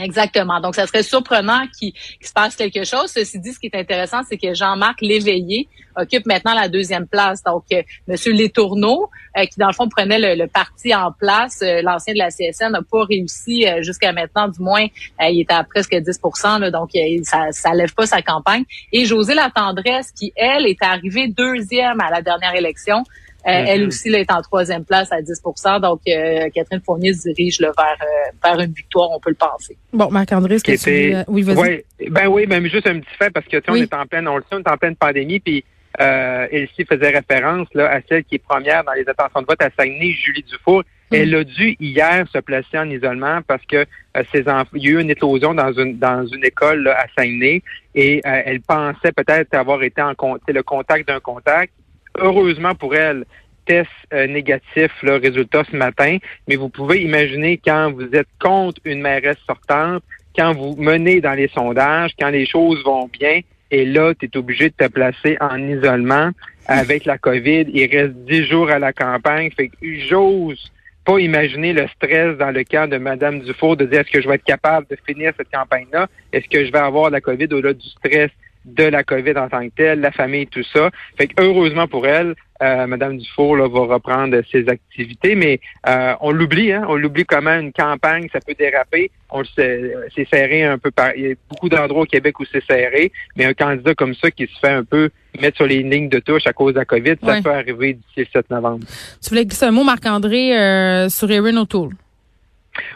Exactement. 0.00 0.60
Donc, 0.60 0.74
ça 0.74 0.86
serait 0.86 1.02
surprenant 1.02 1.66
qu'il 1.78 1.92
se 2.20 2.32
passe 2.32 2.56
quelque 2.56 2.84
chose. 2.84 3.10
Ceci 3.10 3.38
dit, 3.38 3.52
ce 3.52 3.58
qui 3.58 3.66
est 3.66 3.76
intéressant, 3.76 4.20
c'est 4.28 4.36
que 4.36 4.54
Jean-Marc 4.54 5.00
Léveillé 5.00 5.68
occupe 5.96 6.26
maintenant 6.26 6.54
la 6.54 6.68
deuxième 6.68 7.06
place. 7.06 7.42
Donc, 7.42 7.64
euh, 7.72 7.82
Monsieur 8.06 8.32
Letourneau, 8.32 9.10
euh, 9.36 9.44
qui 9.44 9.58
dans 9.58 9.66
le 9.66 9.72
fond 9.72 9.88
prenait 9.88 10.36
le, 10.36 10.46
parti 10.46 10.94
en 10.94 11.10
place, 11.12 11.60
euh, 11.62 11.82
l'ancien 11.82 12.14
de 12.14 12.18
la 12.18 12.28
CSN, 12.30 12.70
n'a 12.70 12.82
pas 12.82 13.04
réussi 13.04 13.66
jusqu'à 13.80 14.12
maintenant, 14.12 14.48
du 14.48 14.60
moins, 14.60 14.86
il 15.20 15.40
était 15.40 15.54
à 15.54 15.64
presque 15.64 15.92
10% 15.92 16.60
là, 16.60 16.70
donc 16.70 16.90
ça, 17.24 17.50
ça 17.50 17.74
lève 17.74 17.94
pas 17.94 18.06
sa 18.06 18.22
campagne. 18.22 18.64
Et 18.92 19.04
José 19.04 19.34
Latendresse, 19.34 20.12
qui 20.12 20.32
elle 20.36 20.66
est 20.66 20.82
arrivée 20.82 21.28
deuxième 21.28 22.00
à 22.00 22.10
la 22.10 22.22
dernière 22.22 22.54
élection, 22.54 22.98
euh, 22.98 23.02
elle 23.48 23.82
mhm. 23.82 23.88
aussi 23.88 24.10
là, 24.10 24.18
est 24.18 24.30
en 24.30 24.42
troisième 24.42 24.84
place 24.84 25.10
à 25.12 25.20
10% 25.20 25.80
Donc, 25.80 26.00
euh, 26.08 26.48
Catherine 26.54 26.80
Fournier 26.84 27.14
se 27.14 27.28
dirige 27.30 27.60
vers, 27.60 27.72
euh, 27.76 28.30
vers 28.42 28.60
une 28.60 28.72
victoire, 28.72 29.10
on 29.10 29.20
peut 29.20 29.30
le 29.30 29.36
penser. 29.36 29.76
Bon, 29.92 30.10
Marc-André, 30.10 30.58
ce 30.58 30.64
que 30.64 30.72
tu... 30.72 31.16
Oui, 31.28 31.42
vas-y. 31.42 31.84
ben 32.10 32.26
oui, 32.28 32.46
même 32.46 32.66
juste 32.66 32.86
un 32.86 33.00
petit 33.00 33.14
fait, 33.18 33.30
parce 33.30 33.46
que 33.46 33.58
tu 33.58 33.70
on 33.70 33.74
est 33.74 33.92
en 33.94 34.06
pleine, 34.06 34.28
on 34.28 34.36
le 34.36 34.42
sait, 34.42 34.56
on 34.56 34.60
est 34.60 34.70
en 34.70 34.76
pleine 34.76 34.96
pandémie, 34.96 35.40
puis 35.40 35.64
euh, 36.00 36.46
Elsie 36.50 36.84
faisait 36.84 37.10
référence 37.10 37.68
là, 37.74 37.90
à 37.90 38.00
celle 38.08 38.24
qui 38.24 38.36
est 38.36 38.38
première 38.38 38.84
dans 38.84 38.92
les 38.92 39.08
attentions 39.08 39.40
de 39.40 39.46
vote 39.46 39.62
à 39.62 39.70
Saguenay, 39.76 40.12
Julie 40.12 40.44
Dufour. 40.44 40.82
Mm. 41.10 41.14
Elle 41.14 41.34
a 41.34 41.44
dû 41.44 41.76
hier 41.80 42.26
se 42.30 42.38
placer 42.38 42.78
en 42.78 42.88
isolement 42.90 43.40
parce 43.46 43.64
que 43.64 43.86
ses 44.32 44.46
enfants, 44.48 44.70
il 44.74 44.84
y 44.84 44.88
a 44.88 44.90
eu 44.90 45.00
une 45.00 45.10
éclosion 45.10 45.54
dans 45.54 45.72
une 45.72 45.98
dans 45.98 46.26
une 46.26 46.44
école 46.44 46.86
à 46.88 47.06
Saguenay 47.16 47.62
et 47.94 48.20
elle 48.24 48.60
pensait 48.60 49.12
peut-être 49.12 49.54
avoir 49.54 49.82
été 49.82 50.02
en 50.02 50.12
le 50.48 50.62
contact 50.62 51.08
d'un 51.08 51.20
contact 51.20 51.72
heureusement 52.20 52.74
pour 52.74 52.94
elle, 52.94 53.24
test 53.66 53.90
euh, 54.12 54.26
négatif, 54.26 54.90
le 55.02 55.16
résultat 55.16 55.62
ce 55.70 55.76
matin, 55.76 56.18
mais 56.46 56.56
vous 56.56 56.68
pouvez 56.68 57.02
imaginer 57.02 57.58
quand 57.58 57.92
vous 57.92 58.08
êtes 58.14 58.28
contre 58.40 58.80
une 58.84 59.02
mairesse 59.02 59.38
sortante, 59.46 60.02
quand 60.36 60.54
vous 60.54 60.74
menez 60.76 61.20
dans 61.20 61.34
les 61.34 61.48
sondages, 61.48 62.12
quand 62.18 62.30
les 62.30 62.46
choses 62.46 62.82
vont 62.84 63.08
bien, 63.08 63.40
et 63.70 63.84
là, 63.84 64.14
tu 64.14 64.26
es 64.26 64.36
obligé 64.36 64.70
de 64.70 64.74
te 64.74 64.88
placer 64.90 65.36
en 65.40 65.58
isolement 65.68 66.30
avec 66.66 67.04
la 67.04 67.18
COVID. 67.18 67.66
Il 67.72 67.86
reste 67.90 68.14
dix 68.26 68.46
jours 68.46 68.70
à 68.70 68.78
la 68.78 68.92
campagne. 68.92 69.50
Fait 69.50 69.68
que 69.68 69.74
j'ose 70.08 70.72
pas 71.04 71.18
imaginer 71.18 71.72
le 71.72 71.86
stress 71.88 72.36
dans 72.36 72.50
le 72.50 72.64
cas 72.64 72.86
de 72.86 72.98
Mme 72.98 73.40
Dufour 73.40 73.76
de 73.76 73.86
dire 73.86 74.00
est-ce 74.00 74.10
que 74.10 74.20
je 74.20 74.28
vais 74.28 74.36
être 74.36 74.44
capable 74.44 74.86
de 74.90 74.96
finir 75.06 75.32
cette 75.36 75.50
campagne-là? 75.50 76.06
Est-ce 76.32 76.48
que 76.48 76.64
je 76.64 76.72
vais 76.72 76.78
avoir 76.78 77.10
la 77.10 77.20
COVID 77.20 77.44
au-delà 77.44 77.72
du 77.72 77.88
stress? 77.88 78.30
De 78.74 78.84
la 78.84 79.02
COVID 79.02 79.36
en 79.36 79.48
tant 79.48 79.66
que 79.68 79.74
telle, 79.76 80.00
la 80.00 80.12
famille, 80.12 80.46
tout 80.46 80.64
ça. 80.72 80.90
Fait 81.16 81.26
que 81.26 81.42
heureusement 81.42 81.88
pour 81.88 82.06
elle, 82.06 82.34
euh, 82.60 82.86
Madame 82.86 83.18
Dufour 83.18 83.56
là, 83.56 83.68
va 83.68 83.94
reprendre 83.94 84.36
ses 84.50 84.68
activités, 84.68 85.36
mais 85.36 85.60
euh, 85.86 86.14
on 86.20 86.32
l'oublie, 86.32 86.72
hein, 86.72 86.84
on 86.88 86.96
l'oublie 86.96 87.24
comment 87.24 87.56
une 87.56 87.72
campagne, 87.72 88.28
ça 88.32 88.40
peut 88.40 88.54
déraper. 88.58 89.10
On 89.30 89.40
le 89.40 89.46
sait, 89.54 89.94
c'est 90.14 90.28
serré 90.28 90.64
un 90.64 90.78
peu 90.78 90.90
par. 90.90 91.14
Il 91.14 91.22
y 91.22 91.32
a 91.32 91.34
beaucoup 91.48 91.68
d'endroits 91.68 92.02
au 92.02 92.06
Québec 92.06 92.40
où 92.40 92.44
c'est 92.50 92.64
serré, 92.64 93.12
mais 93.36 93.44
un 93.44 93.54
candidat 93.54 93.94
comme 93.94 94.14
ça 94.14 94.30
qui 94.30 94.46
se 94.46 94.58
fait 94.58 94.72
un 94.72 94.84
peu 94.84 95.10
mettre 95.40 95.58
sur 95.58 95.66
les 95.66 95.82
lignes 95.82 96.08
de 96.08 96.18
touche 96.18 96.46
à 96.46 96.52
cause 96.52 96.74
de 96.74 96.80
la 96.80 96.84
COVID, 96.84 97.14
ça 97.24 97.40
peut 97.42 97.50
arriver 97.50 97.94
d'ici 97.94 98.20
le 98.20 98.26
7 98.32 98.50
novembre. 98.50 98.86
Tu 99.22 99.28
voulais 99.28 99.44
glisser 99.44 99.66
un 99.66 99.70
mot, 99.70 99.84
Marc-André, 99.84 100.58
euh, 100.58 101.08
sur 101.08 101.30
Erin 101.30 101.56
O'Toole? 101.58 101.90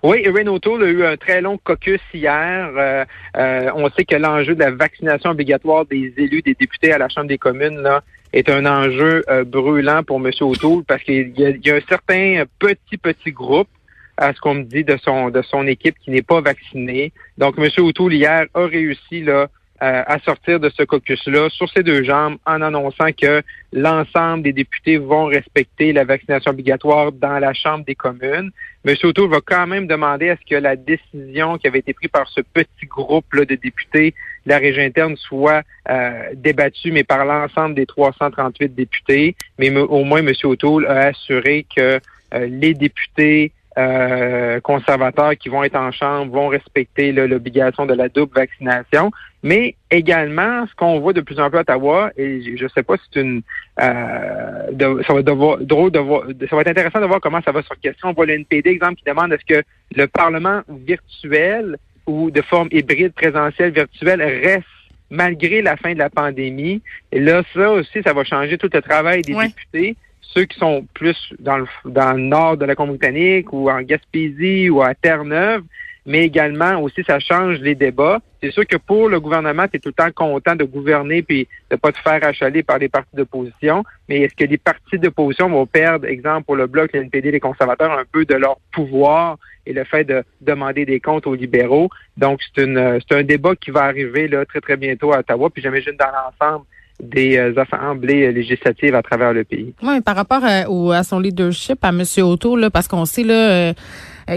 Oui, 0.03 0.27
O'Toole 0.27 0.85
a 0.85 0.89
eu 0.89 1.05
un 1.05 1.17
très 1.17 1.41
long 1.41 1.59
caucus 1.59 2.01
hier. 2.13 2.71
Euh, 2.77 3.05
euh, 3.37 3.71
on 3.75 3.91
sait 3.91 4.05
que 4.05 4.17
l'enjeu 4.17 4.55
de 4.55 4.61
la 4.61 4.71
vaccination 4.71 5.31
obligatoire 5.31 5.87
des 5.87 6.13
élus, 6.17 6.43
des 6.43 6.55
députés 6.55 6.93
à 6.93 6.99
la 6.99 7.09
Chambre 7.09 7.29
des 7.29 7.39
communes, 7.39 7.79
là, 7.81 8.03
est 8.33 8.49
un 8.51 8.67
enjeu 8.67 9.23
euh, 9.29 9.45
brûlant 9.45 10.03
pour 10.03 10.17
M. 10.19 10.31
O'Toole 10.41 10.85
parce 10.85 11.03
qu'il 11.03 11.33
y, 11.37 11.43
y, 11.67 11.71
a 11.71 11.77
un 11.77 11.81
certain 11.89 12.45
petit, 12.59 12.97
petit 12.97 13.33
groupe 13.33 13.69
à 14.17 14.33
ce 14.33 14.41
qu'on 14.41 14.55
me 14.55 14.63
dit 14.65 14.85
de 14.85 14.97
son 14.99 15.31
de 15.31 15.43
son 15.43 15.67
équipe 15.67 15.97
qui 15.99 16.11
n'est 16.11 16.23
pas 16.23 16.41
vacciné. 16.41 17.13
Donc, 17.39 17.59
M. 17.59 17.69
O'Toole, 17.79 18.15
hier, 18.15 18.47
a 18.55 18.67
réussi 18.67 19.23
là, 19.23 19.49
euh, 19.83 20.03
à 20.07 20.21
sortir 20.21 20.61
de 20.61 20.71
ce 20.71 20.85
caucus-là 20.85 21.49
sur 21.51 21.69
ses 21.69 21.83
deux 21.83 22.05
jambes 22.05 22.37
en 22.47 22.63
annonçant 22.63 23.13
que 23.13 23.43
l'ensemble 23.73 24.45
des 24.45 24.53
députés 24.53 24.97
vont 24.97 25.25
respecter 25.25 25.93
la 25.93 26.05
vaccination 26.05 26.53
obligatoire 26.53 27.11
dans 27.11 27.41
la 27.41 27.53
Chambre 27.53 27.85
des 27.85 27.97
communes. 27.97 28.53
M. 28.85 28.95
O'Toole 29.03 29.31
va 29.31 29.41
quand 29.45 29.67
même 29.67 29.89
demander 29.89 30.31
à 30.31 30.37
ce 30.37 30.49
que 30.49 30.55
la 30.55 30.77
décision 30.77 31.59
qui 31.59 31.67
avait 31.67 31.81
été 31.81 31.95
prise 31.95 32.11
par 32.11 32.29
ce 32.29 32.43
petit 32.43 32.87
groupe-là 32.87 33.45
de 33.45 33.57
députés 33.57 34.15
de 34.47 34.51
la 34.51 34.59
région 34.59 34.83
interne 34.85 35.17
soit 35.17 35.63
euh, 35.91 36.29
débattue, 36.35 36.93
mais 36.93 37.03
par 37.03 37.25
l'ensemble 37.25 37.75
des 37.75 37.87
338 37.87 38.75
députés. 38.77 39.35
Mais 39.59 39.77
au 39.77 40.05
moins, 40.05 40.21
M. 40.21 40.33
O'Toole 40.45 40.87
a 40.87 41.09
assuré 41.09 41.67
que 41.75 41.99
euh, 42.35 42.47
les 42.47 42.75
députés 42.75 43.53
euh, 43.79 44.61
conservateurs 44.61 45.37
qui 45.37 45.49
vont 45.49 45.65
être 45.65 45.77
en 45.77 45.93
chambre 45.93 46.33
vont 46.33 46.49
respecter 46.49 47.13
l'obligation 47.13 47.87
de 47.87 47.95
la 47.95 48.09
double 48.09 48.35
vaccination, 48.35 49.11
mais 49.43 49.77
également 49.91 50.67
ce 50.67 50.75
qu'on 50.75 51.01
voit 51.01 51.13
de 51.13 51.21
plus 51.23 51.41
en 51.41 51.49
plus 51.49 51.59
à 51.59 51.63
Ottawa, 51.63 52.11
et 52.17 52.57
je 52.57 52.63
ne 52.63 52.69
sais 52.69 52.83
pas 52.83 52.97
si 52.97 53.03
c'est 53.13 53.21
une 53.21 53.43
euh, 53.81 55.03
ça 55.07 55.15
va 55.15 55.23
devoir, 55.23 55.59
drôle 55.59 55.91
de 55.91 55.99
voir, 55.99 56.25
ça 56.49 56.57
va 56.57 56.63
être 56.63 56.69
intéressant 56.69 57.01
de 57.01 57.07
voir 57.07 57.21
comment 57.21 57.41
ça 57.43 57.53
va 57.53 57.63
sur 57.63 57.79
question. 57.81 58.09
On 58.09 58.13
voit 58.13 58.27
le 58.27 58.35
NPD, 58.35 58.71
exemple, 58.71 58.97
qui 58.97 59.05
demande 59.05 59.33
est-ce 59.33 59.45
que 59.45 59.63
le 59.95 60.07
Parlement 60.07 60.61
virtuel 60.69 61.79
ou 62.07 62.31
de 62.31 62.43
forme 62.43 62.69
hybride 62.73 63.13
présentielle 63.15 63.73
virtuelle 63.73 64.23
reste 64.23 64.67
malgré 65.11 65.61
la 65.61 65.77
fin 65.77 65.93
de 65.93 65.99
la 65.99 66.11
pandémie. 66.11 66.83
Et 67.13 67.21
là, 67.21 67.43
ça 67.55 67.71
aussi, 67.71 68.03
ça 68.03 68.13
va 68.13 68.25
changer 68.25 68.57
tout 68.59 68.71
le 68.73 68.81
travail 68.83 69.23
des 69.23 69.35
députés 69.35 69.97
ceux 70.23 70.45
qui 70.45 70.59
sont 70.59 70.87
plus 70.95 71.17
dans 71.39 71.59
le, 71.59 71.67
dans 71.85 72.13
le 72.13 72.23
nord 72.23 72.57
de 72.57 72.65
la 72.65 72.75
Colombie-Britannique 72.75 73.53
ou 73.53 73.71
en 73.71 73.83
Gaspésie 73.83 74.71
ou 74.71 74.83
à 74.83 74.95
Terre-Neuve, 74.95 75.63
mais 76.07 76.25
également 76.25 76.81
aussi 76.81 77.03
ça 77.05 77.19
change 77.21 77.59
les 77.61 77.75
débats. 77.75 78.21
C'est 78.43 78.51
sûr 78.51 78.67
que 78.67 78.77
pour 78.77 79.09
le 79.09 79.21
gouvernement, 79.21 79.67
es 79.73 79.79
tout 79.79 79.91
le 79.91 79.93
temps 79.93 80.11
content 80.13 80.57
de 80.57 80.65
gouverner 80.65 81.23
puis 81.23 81.47
de 81.71 81.77
pas 81.77 81.93
te 81.93 81.99
faire 81.99 82.25
achaler 82.25 82.63
par 82.63 82.79
les 82.79 82.89
partis 82.89 83.15
d'opposition, 83.15 83.85
mais 84.09 84.21
est-ce 84.23 84.35
que 84.35 84.45
les 84.45 84.59
partis 84.59 84.99
d'opposition 84.99 85.49
vont 85.49 85.67
perdre, 85.67 86.07
exemple 86.07 86.47
pour 86.47 86.57
le 86.57 86.67
Bloc, 86.67 86.93
l'NPD, 86.93 87.31
les 87.31 87.41
conservateurs, 87.41 87.93
un 87.93 88.05
peu 88.11 88.25
de 88.25 88.35
leur 88.35 88.57
pouvoir 88.73 89.39
et 89.65 89.73
le 89.73 89.85
fait 89.85 90.05
de 90.05 90.25
demander 90.41 90.85
des 90.85 90.99
comptes 90.99 91.27
aux 91.27 91.37
libéraux? 91.37 91.89
Donc, 92.17 92.41
c'est 92.43 92.65
une 92.65 92.99
c'est 93.07 93.17
un 93.17 93.23
débat 93.23 93.55
qui 93.55 93.71
va 93.71 93.85
arriver 93.85 94.27
là 94.27 94.45
très, 94.45 94.61
très 94.61 94.77
bientôt 94.77 95.13
à 95.13 95.21
Ottawa, 95.21 95.51
puis 95.51 95.63
j'imagine 95.63 95.97
dans 95.97 96.11
l'ensemble 96.11 96.65
des 97.03 97.37
euh, 97.37 97.53
assemblées 97.57 98.33
législatives 98.33 98.95
à 98.95 99.03
travers 99.03 99.33
le 99.33 99.45
pays. 99.45 99.75
Oui, 99.83 100.01
par 100.01 100.17
rapport 100.17 100.43
à, 100.45 100.71
au, 100.71 100.93
à 100.93 101.03
son 101.03 101.19
leadership, 101.19 101.85
à 101.85 101.89
M. 101.89 102.03
Auto, 102.19 102.57
là, 102.57 102.71
parce 102.71 102.89
qu'on 102.89 103.05
sait 103.05 103.25
là 103.25 103.35
euh, 103.35 103.73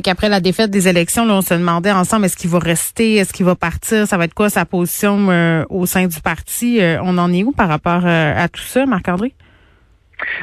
qu'après 0.04 0.30
la 0.30 0.40
défaite 0.40 0.72
des 0.72 0.88
élections, 0.88 1.26
là, 1.26 1.36
on 1.36 1.42
se 1.42 1.54
demandait 1.54 1.92
ensemble 1.92 2.26
est-ce 2.26 2.36
qu'il 2.36 2.50
va 2.50 2.60
rester, 2.60 3.16
est-ce 3.16 3.32
qu'il 3.32 3.46
va 3.46 3.56
partir, 3.56 4.08
ça 4.08 4.18
va 4.18 4.26
être 4.26 4.34
quoi 4.34 4.50
sa 4.50 4.66
position 4.66 5.30
euh, 5.30 5.64
au 5.70 5.86
sein 5.86 6.08
du 6.08 6.20
parti. 6.20 6.80
on 7.02 7.18
en 7.18 7.32
est 7.32 7.44
où 7.44 7.52
par 7.52 7.70
rapport 7.70 8.06
à 8.06 8.48
tout 8.50 8.62
ça, 8.62 8.86
Marc-André? 8.86 9.34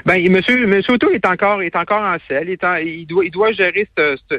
Ben, 0.05 0.31
monsieur, 0.31 0.67
monsieur 0.67 0.95
Auto 0.95 1.11
est 1.11 1.27
encore, 1.27 1.63
est 1.63 1.77
encore 1.77 2.03
en 2.03 2.17
selle. 2.29 2.49
Il, 2.49 3.07
doit, 3.07 3.25
il 3.25 3.31
doit 3.31 3.53
gérer 3.53 3.89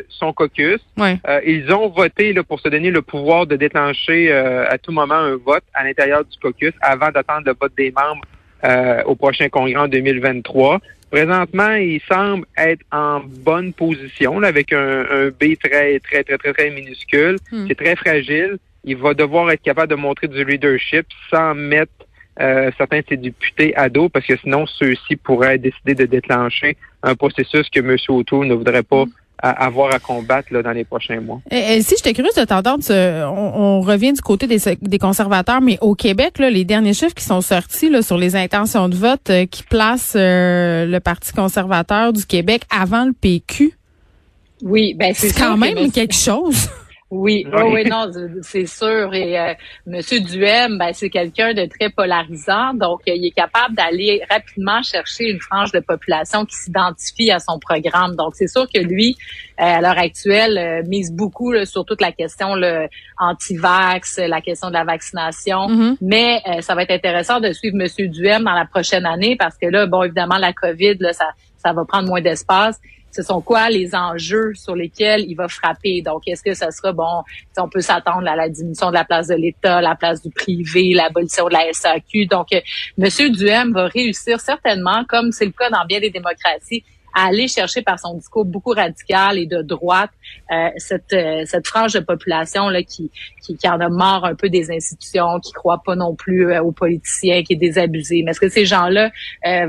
son 0.09 0.33
caucus. 0.33 0.79
Euh, 0.99 1.41
ils 1.45 1.71
ont 1.71 1.89
voté 1.89 2.33
là, 2.33 2.43
pour 2.43 2.59
se 2.59 2.69
donner 2.69 2.91
le 2.91 3.01
pouvoir 3.01 3.47
de 3.47 3.55
déclencher 3.55 4.31
euh, 4.31 4.69
à 4.69 4.77
tout 4.77 4.91
moment 4.91 5.15
un 5.15 5.35
vote 5.35 5.63
à 5.73 5.83
l'intérieur 5.83 6.23
du 6.25 6.37
caucus 6.39 6.73
avant 6.81 7.11
d'attendre 7.11 7.43
le 7.45 7.55
vote 7.59 7.73
des 7.77 7.91
membres 7.91 8.23
euh, 8.63 9.03
au 9.05 9.15
prochain 9.15 9.49
congrès 9.49 9.75
en 9.75 9.87
2023. 9.87 10.79
Présentement, 11.11 11.75
il 11.75 12.01
semble 12.11 12.45
être 12.57 12.81
en 12.91 13.21
bonne 13.23 13.71
position 13.73 14.41
avec 14.41 14.73
un, 14.73 15.29
B 15.29 15.55
très, 15.63 15.99
très, 15.99 16.23
très, 16.23 16.37
très, 16.37 16.53
très 16.53 16.69
minuscule. 16.71 17.37
Hmm. 17.51 17.67
C'est 17.67 17.75
très 17.75 17.95
fragile. 17.95 18.57
Il 18.83 18.97
va 18.97 19.13
devoir 19.13 19.51
être 19.51 19.61
capable 19.61 19.89
de 19.89 19.95
montrer 19.95 20.27
du 20.27 20.43
leadership 20.43 21.05
sans 21.29 21.53
mettre 21.53 21.91
euh, 22.39 22.71
certains 22.77 22.99
de 22.99 23.05
ses 23.09 23.17
députés 23.17 23.75
à 23.75 23.89
dos, 23.89 24.09
parce 24.09 24.25
que 24.25 24.37
sinon, 24.37 24.65
ceux-ci 24.65 25.15
pourraient 25.15 25.57
décider 25.57 25.95
de 25.95 26.05
déclencher 26.05 26.77
un 27.03 27.15
processus 27.15 27.69
que 27.69 27.79
M. 27.79 27.95
O'Toole 28.09 28.47
ne 28.47 28.55
voudrait 28.55 28.83
pas 28.83 29.05
avoir 29.43 29.93
à 29.93 29.99
combattre 29.99 30.53
là, 30.53 30.63
dans 30.63 30.71
les 30.71 30.85
prochains 30.85 31.19
mois. 31.19 31.41
Et, 31.51 31.81
si 31.81 31.95
j'étais 31.97 32.13
curieuse 32.13 32.35
de 32.35 32.45
t'entendre, 32.45 32.83
on, 32.89 33.81
revient 33.81 34.13
du 34.13 34.21
côté 34.21 34.47
des, 34.47 34.99
conservateurs, 34.99 35.59
mais 35.59 35.77
au 35.81 35.95
Québec, 35.95 36.39
là, 36.39 36.49
les 36.49 36.63
derniers 36.63 36.93
chiffres 36.93 37.13
qui 37.13 37.25
sont 37.25 37.41
sortis 37.41 37.89
là, 37.89 38.01
sur 38.01 38.17
les 38.17 38.37
intentions 38.37 38.87
de 38.87 38.95
vote 38.95 39.29
euh, 39.29 39.45
qui 39.45 39.63
placent 39.63 40.15
euh, 40.15 40.85
le 40.85 40.99
Parti 41.01 41.33
conservateur 41.33 42.13
du 42.13 42.25
Québec 42.25 42.63
avant 42.69 43.03
le 43.03 43.11
PQ. 43.11 43.73
Oui, 44.61 44.93
ben 44.93 45.13
c'est 45.13 45.37
quand 45.37 45.57
même 45.57 45.91
quelque 45.91 46.15
chose. 46.15 46.69
Oui, 47.15 47.45
oui, 47.53 47.61
oui, 47.71 47.85
non, 47.85 48.09
c'est 48.41 48.65
sûr. 48.65 49.13
Et 49.13 49.39
euh, 49.39 49.53
Monsieur 49.85 50.19
Duhem, 50.19 50.79
ben, 50.79 50.93
c'est 50.93 51.11
quelqu'un 51.11 51.53
de 51.53 51.67
très 51.67 51.91
polarisant, 51.91 52.73
donc 52.73 53.01
euh, 53.07 53.13
il 53.15 53.27
est 53.27 53.31
capable 53.31 53.75
d'aller 53.75 54.23
rapidement 54.31 54.81
chercher 54.81 55.29
une 55.29 55.39
frange 55.39 55.71
de 55.71 55.79
population 55.79 56.43
qui 56.43 56.55
s'identifie 56.55 57.29
à 57.29 57.37
son 57.37 57.59
programme. 57.59 58.15
Donc 58.15 58.33
c'est 58.33 58.47
sûr 58.47 58.65
que 58.67 58.79
lui, 58.79 59.15
euh, 59.61 59.63
à 59.63 59.81
l'heure 59.81 59.99
actuelle, 59.99 60.57
euh, 60.57 60.81
mise 60.87 61.13
beaucoup 61.13 61.53
sur 61.65 61.85
toute 61.85 62.01
la 62.01 62.11
question 62.11 62.55
anti-vax, 63.19 64.17
la 64.17 64.41
question 64.41 64.69
de 64.69 64.73
la 64.73 64.83
vaccination. 64.83 65.67
Mm-hmm. 65.67 65.97
Mais 66.01 66.41
ça 66.61 66.73
va 66.73 66.81
être 66.81 66.91
intéressant 66.91 67.39
de 67.39 67.51
suivre 67.53 67.77
Monsieur 67.77 68.07
Duhem 68.07 68.43
dans 68.43 68.53
la 68.53 68.65
prochaine 68.65 69.05
année 69.05 69.35
parce 69.37 69.55
que 69.57 69.67
là, 69.67 69.85
bon, 69.85 70.01
évidemment, 70.01 70.37
la 70.37 70.51
COVID, 70.51 70.95
là, 70.99 71.13
ça, 71.13 71.29
ça 71.57 71.73
va 71.73 71.85
prendre 71.85 72.07
moins 72.07 72.21
d'espace 72.21 72.79
ce 73.13 73.21
sont 73.21 73.41
quoi 73.41 73.69
les 73.69 73.93
enjeux 73.93 74.53
sur 74.55 74.75
lesquels 74.75 75.23
il 75.27 75.35
va 75.35 75.47
frapper? 75.47 76.01
Donc, 76.01 76.23
est-ce 76.27 76.41
que 76.41 76.55
ça 76.55 76.71
sera, 76.71 76.91
bon, 76.91 77.23
on 77.57 77.69
peut 77.69 77.81
s'attendre 77.81 78.27
à 78.27 78.35
la 78.35 78.49
diminution 78.49 78.89
de 78.89 78.95
la 78.95 79.05
place 79.05 79.27
de 79.27 79.35
l'État, 79.35 79.81
la 79.81 79.95
place 79.95 80.23
du 80.23 80.31
privé, 80.31 80.93
l'abolition 80.93 81.47
de 81.47 81.53
la 81.53 81.71
SAQ. 81.71 82.25
Donc, 82.25 82.47
euh, 82.53 82.61
M. 82.97 83.31
Duhem 83.31 83.71
va 83.71 83.85
réussir 83.85 84.39
certainement, 84.39 85.03
comme 85.07 85.31
c'est 85.31 85.45
le 85.45 85.51
cas 85.51 85.69
dans 85.69 85.85
bien 85.85 85.99
des 85.99 86.09
démocraties, 86.09 86.83
à 87.15 87.27
aller 87.27 87.47
chercher 87.47 87.83
par 87.83 87.99
son 87.99 88.15
discours 88.15 88.45
beaucoup 88.45 88.71
radical 88.71 89.37
et 89.37 89.45
de 89.45 89.61
droite 89.61 90.09
euh, 90.51 90.69
cette, 90.77 91.13
euh, 91.13 91.43
cette 91.45 91.67
frange 91.67 91.93
de 91.93 91.99
population 91.99 92.69
là 92.69 92.81
qui, 92.81 93.11
qui, 93.43 93.55
qui 93.55 93.69
en 93.69 93.79
a 93.79 93.89
marre 93.89 94.25
un 94.25 94.33
peu 94.33 94.49
des 94.49 94.71
institutions, 94.71 95.39
qui 95.39 95.51
croit 95.51 95.83
pas 95.85 95.95
non 95.95 96.15
plus 96.15 96.57
aux 96.57 96.71
politiciens, 96.71 97.43
qui 97.43 97.53
est 97.53 97.57
désabusé. 97.57 98.23
Mais 98.23 98.31
est-ce 98.31 98.39
que 98.39 98.49
ces 98.49 98.65
gens-là 98.65 99.11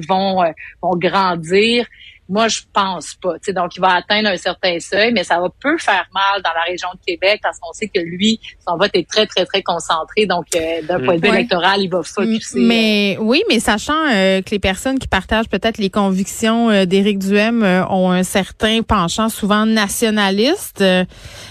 vont 0.08 0.42
vont 0.80 0.96
grandir? 0.96 1.86
Moi, 2.28 2.48
je 2.48 2.62
pense 2.72 3.14
pas. 3.20 3.34
donc, 3.52 3.76
il 3.76 3.80
va 3.80 3.94
atteindre 3.94 4.30
un 4.30 4.36
certain 4.36 4.78
seuil, 4.80 5.12
mais 5.12 5.24
ça 5.24 5.38
va 5.38 5.48
peu 5.60 5.76
faire 5.76 6.06
mal 6.14 6.40
dans 6.42 6.52
la 6.54 6.62
région 6.62 6.88
de 6.94 7.00
Québec 7.06 7.40
parce 7.42 7.58
qu'on 7.58 7.72
sait 7.72 7.88
que 7.88 8.00
lui, 8.00 8.40
son 8.66 8.76
vote 8.78 8.90
est 8.94 9.08
très, 9.08 9.26
très, 9.26 9.44
très 9.44 9.62
concentré. 9.62 10.24
Donc, 10.26 10.46
euh, 10.54 10.82
d'un 10.82 11.00
point 11.00 11.16
de 11.16 11.20
vue 11.20 11.34
électoral, 11.34 11.82
il 11.82 11.88
va 11.88 12.02
focuser. 12.02 12.60
Mais 12.60 13.18
oui, 13.20 13.42
mais 13.48 13.60
sachant 13.60 14.06
euh, 14.10 14.40
que 14.40 14.50
les 14.50 14.58
personnes 14.58 14.98
qui 14.98 15.06
partagent 15.06 15.48
peut-être 15.48 15.76
les 15.76 15.90
convictions 15.90 16.70
euh, 16.70 16.86
d'Éric 16.86 17.18
Duhem 17.18 17.62
ont 17.90 18.10
un 18.10 18.22
certain 18.22 18.82
penchant 18.82 19.28
souvent 19.28 19.66
nationaliste, 19.66 20.82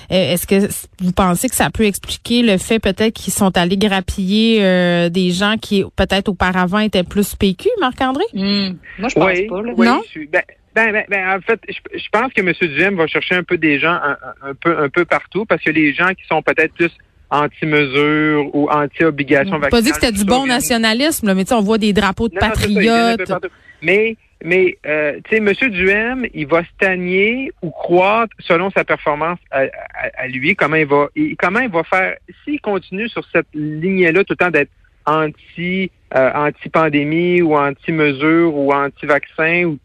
est-ce 0.10 0.48
que 0.48 0.68
vous 1.00 1.12
pensez 1.12 1.50
que 1.50 1.56
ça 1.56 1.70
peut 1.70 1.86
expliquer 1.86 2.42
le 2.42 2.58
fait 2.58 2.80
peut-être 2.80 3.14
qu'ils 3.14 3.34
sont 3.34 3.56
allés 3.58 3.78
grappiller 3.78 5.10
des 5.10 5.32
gens 5.32 5.58
qui 5.58 5.84
peut-être 5.96 6.30
auparavant 6.30 6.80
étaient 6.80 7.04
plus 7.04 7.36
PQ, 7.36 7.70
Marc-André? 7.80 8.24
Hmm. 8.34 8.74
Moi, 9.00 9.10
je 9.10 9.16
pense 9.16 9.76
pas. 9.76 9.84
non? 9.86 10.02
Ben, 10.32 10.44
ben, 10.76 10.92
ben, 10.92 11.06
ben, 11.08 11.38
en 11.38 11.42
fait, 11.42 11.60
je, 11.68 12.10
pense 12.12 12.34
que 12.34 12.42
M. 12.42 12.52
Duhem 12.60 12.96
va 12.96 13.08
chercher 13.08 13.36
un 13.36 13.44
peu 13.44 13.58
des 13.58 13.80
gens 13.80 14.00
un, 14.42 14.54
peu 14.56 14.78
un 14.78 14.90
peu 14.90 15.06
partout 15.06 15.46
parce 15.46 15.62
que 15.62 15.70
les 15.70 15.94
gens 15.94 16.10
qui 16.10 16.26
sont 16.28 16.42
peut-être 16.42 16.74
plus 16.74 16.92
anti-mesures 17.30 18.56
ou 18.56 18.70
anti-obligation 18.70 19.60
vaccinale. 19.60 19.70
Pas 19.70 19.82
dit 19.82 19.90
que 19.90 19.96
c'était 19.96 20.12
du 20.12 20.26
bon 20.26 20.46
nationalisme, 20.46 21.28
là, 21.28 21.36
mais 21.36 21.52
on 21.52 21.62
voit 21.62 21.78
des 21.78 21.94
drapeaux 21.94 22.30
de 22.30 22.38
patriotes. 22.38 23.32
mais 23.82 24.18
mais 24.44 24.78
euh, 24.86 25.20
tu 25.24 25.38
sais, 25.38 25.38
M. 25.38 25.72
Duhem, 25.72 26.28
il 26.34 26.48
va 26.48 26.64
stagner 26.76 27.52
ou 27.62 27.70
croître 27.70 28.36
selon 28.40 28.70
sa 28.72 28.84
performance 28.84 29.40
à, 29.52 30.28
lui. 30.28 30.56
Comment 30.56 30.76
il 30.76 30.86
va, 30.86 31.08
comment 31.40 31.60
il 31.60 31.70
va 31.70 31.84
faire 31.84 32.18
s'il 32.44 32.60
continue 32.60 33.08
sur 33.08 33.24
cette 33.32 33.48
lignée-là 33.54 34.26
tout 34.26 34.34
le 34.34 34.46
temps 34.46 34.52
d'être 34.52 34.70
anti 35.06 35.92
euh, 36.16 36.32
anti-pandémie 36.34 37.42
ou 37.42 37.56
anti-mesures 37.56 38.56
ou 38.56 38.72
anti-vaccin 38.72 39.66
ou 39.66 39.80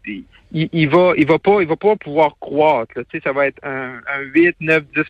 il, 0.52 0.68
il, 0.72 0.88
va 0.88 1.12
il 1.16 1.26
va 1.26 1.38
pas 1.38 1.60
il 1.60 1.68
va 1.68 1.76
pas 1.76 1.96
pouvoir 1.96 2.36
croître. 2.40 2.94
Sais, 3.10 3.20
ça 3.22 3.32
va 3.32 3.46
être 3.46 3.62
un, 3.64 4.00
un 4.06 4.20
8, 4.34 4.56
9, 4.60 4.84
10 4.94 5.04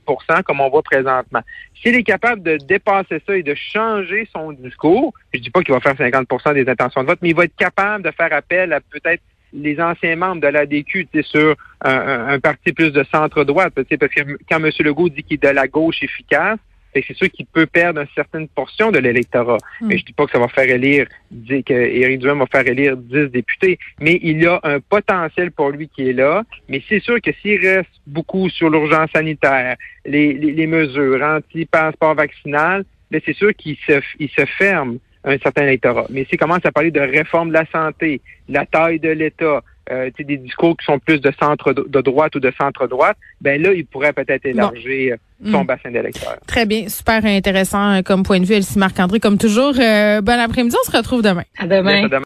comme 0.45 0.61
on 0.61 0.69
voit 0.69 0.83
présentement. 0.83 1.41
S'il 1.81 1.95
est 1.95 2.03
capable 2.03 2.43
de 2.43 2.57
dépasser 2.57 3.23
ça 3.27 3.37
et 3.37 3.43
de 3.43 3.55
changer 3.55 4.29
son 4.33 4.53
discours, 4.53 5.15
je 5.33 5.41
dis 5.41 5.51
pas 5.51 5.63
qu'il 5.63 5.75
va 5.75 5.81
faire 5.81 5.95
50% 5.95 6.55
des 6.55 6.69
intentions 6.69 7.03
de 7.03 7.09
vote, 7.09 7.19
mais 7.23 7.31
il 7.31 7.37
va 7.37 7.45
être 7.45 7.57
capable 7.57 8.05
de 8.05 8.11
faire 8.11 8.33
appel 8.33 8.73
à 8.73 8.81
peut-être 8.81 9.23
les 9.53 9.81
anciens 9.81 10.17
membres 10.17 10.43
de 10.43 10.49
l'ADQ 10.49 11.09
sur 11.23 11.57
un, 11.81 12.29
un, 12.29 12.41
parti 12.41 12.73
plus 12.73 12.93
de 12.93 13.03
centre-droite, 13.05 13.73
parce 13.75 13.89
que 13.89 13.97
quand 14.49 14.63
M. 14.63 14.71
Legault 14.81 15.09
dit 15.09 15.23
qu'il 15.23 15.35
est 15.35 15.49
de 15.49 15.49
la 15.49 15.69
gauche 15.69 16.03
efficace, 16.03 16.59
c'est 16.95 17.17
sûr 17.17 17.31
qu'il 17.31 17.47
peut 17.47 17.67
perdre 17.67 18.01
une 18.01 18.09
certaine 18.15 18.49
portion 18.49 18.91
de 18.91 18.99
l'électorat. 18.99 19.59
Hmm. 19.81 19.89
Mais 19.89 19.99
je 19.99 20.05
dis 20.05 20.13
pas 20.13 20.27
que 20.27 20.33
ça 20.33 20.39
va 20.39 20.49
faire 20.49 20.69
élire, 20.69 21.07
que 21.31 21.73
Éric 21.73 22.21
Duhem 22.21 22.39
va 22.39 22.47
faire 22.47 22.67
élire 22.67 22.97
10 22.97 23.31
députés, 23.31 23.79
mais 24.01 24.19
il 24.23 24.43
y 24.43 24.47
a 24.47 24.61
un 24.63 24.81
potentiel 24.81 25.51
pour 25.53 25.71
lui 25.71 25.89
qui 25.89 26.09
est 26.09 26.13
là. 26.13 26.43
Mais 26.69 26.83
c'est 26.89 27.01
sûr 27.01 27.21
que 27.21 27.31
s'il 27.41 27.61
reste 27.61 27.91
beaucoup 28.07 28.49
sur 28.49 28.71
l'urgence 28.71 29.11
sanitaire, 29.13 29.77
les, 30.05 30.33
les, 30.35 30.67
mesures 30.67 31.23
anti-passeport 31.23 32.15
vaccinal, 32.15 32.85
mais 33.11 33.23
c'est 33.25 33.35
sûr 33.35 33.55
qu'il 33.55 33.77
se, 33.87 34.01
il 34.19 34.29
se 34.31 34.45
ferme 34.45 34.99
un 35.25 35.39
certain 35.39 35.63
électorat. 35.63 36.07
Mais 36.11 36.25
s'il 36.25 36.39
commence 36.39 36.65
à 36.65 36.73
parler 36.73 36.91
de 36.91 37.01
réforme 37.01 37.49
de 37.49 37.55
la 37.55 37.67
santé, 37.67 38.21
la 38.49 38.67
taille 38.67 39.01
de 39.01 39.11
l'État, 39.11 39.63
euh, 39.91 40.11
des 40.19 40.37
discours 40.37 40.77
qui 40.77 40.85
sont 40.85 40.99
plus 40.99 41.21
de 41.21 41.33
centre 41.41 41.73
de 41.73 42.01
droite 42.01 42.35
ou 42.37 42.41
de 42.41 42.53
centre 42.61 42.87
droite, 42.87 43.17
ben 43.41 43.61
là, 43.63 43.73
il 43.73 43.87
pourrait 43.87 44.13
peut-être 44.13 44.45
élargir 44.47 45.15
euh, 45.15 45.51
son 45.51 45.63
mm. 45.63 45.67
bassin 45.67 45.91
d'électeurs. 45.91 46.37
Très 46.47 46.67
bien, 46.67 46.89
super 46.89 47.25
intéressant 47.25 47.97
euh, 47.97 48.03
comme 48.03 48.23
point 48.23 48.41
de 48.41 48.45
vue, 48.45 48.55
Elsie 48.55 48.79
Marc-André, 48.79 49.21
comme 49.21 49.39
toujours. 49.39 49.75
bon 49.75 50.41
après-midi, 50.41 50.77
on 50.83 50.91
se 50.91 50.97
retrouve 50.97 51.23
demain. 51.23 51.45
À 51.59 51.67
demain. 51.67 52.09